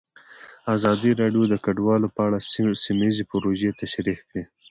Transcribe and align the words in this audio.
ازادي 0.75 1.11
راډیو 1.21 1.43
د 1.49 1.55
کډوال 1.65 2.01
په 2.15 2.21
اړه 2.27 2.39
سیمه 2.83 3.03
ییزې 3.07 3.23
پروژې 3.31 3.77
تشریح 3.81 4.19
کړې. 4.27 4.43